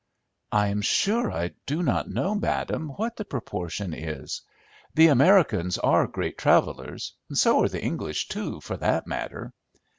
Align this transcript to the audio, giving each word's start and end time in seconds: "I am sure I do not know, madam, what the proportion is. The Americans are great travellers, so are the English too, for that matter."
"I 0.51 0.69
am 0.69 0.81
sure 0.81 1.31
I 1.31 1.51
do 1.67 1.83
not 1.83 2.09
know, 2.09 2.33
madam, 2.33 2.89
what 2.89 3.17
the 3.17 3.23
proportion 3.23 3.93
is. 3.93 4.41
The 4.95 5.09
Americans 5.09 5.77
are 5.77 6.07
great 6.07 6.39
travellers, 6.39 7.13
so 7.33 7.61
are 7.61 7.69
the 7.69 7.83
English 7.83 8.27
too, 8.27 8.61
for 8.61 8.77
that 8.77 9.05
matter." 9.05 9.53